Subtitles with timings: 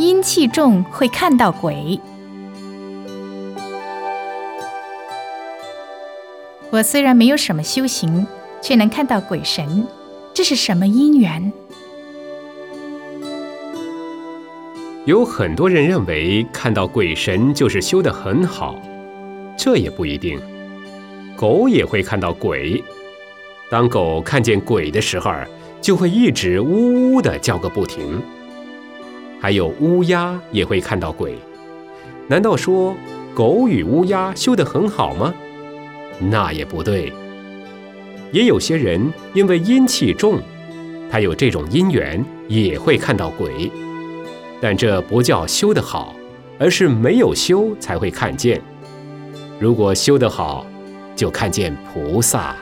[0.00, 2.00] 阴气重会看到鬼。
[6.70, 8.26] 我虽然没有什么修行，
[8.62, 9.86] 却能看到鬼神，
[10.32, 11.52] 这是什么因缘？
[15.04, 18.80] 有很多人认为看到鬼神就是修得很好，
[19.54, 20.40] 这也不一定。
[21.36, 22.82] 狗也会看到鬼，
[23.70, 25.30] 当狗看见鬼的时候，
[25.82, 28.18] 就会一直呜呜的叫个不停。
[29.40, 31.38] 还有乌鸦也会看到鬼，
[32.28, 32.94] 难道说
[33.34, 35.32] 狗与乌鸦修得很好吗？
[36.20, 37.12] 那也不对。
[38.32, 40.38] 也有些人因为阴气重，
[41.10, 43.72] 他有这种因缘，也会看到鬼。
[44.60, 46.14] 但这不叫修得好，
[46.58, 48.60] 而是没有修才会看见。
[49.58, 50.66] 如果修得好，
[51.16, 52.54] 就看见菩萨。